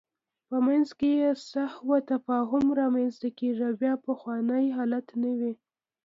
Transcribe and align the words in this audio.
په 0.49 0.57
منځ 0.67 0.87
کې 0.99 1.09
یې 1.21 1.31
سوء 1.49 1.99
تفاهم 2.11 2.65
رامنځته 2.79 3.29
کېږي 3.39 3.63
او 3.69 3.73
بیا 3.81 3.93
پخوانی 4.07 4.65
حالت 4.77 5.07
نه 5.21 5.31
وي. 5.39 5.53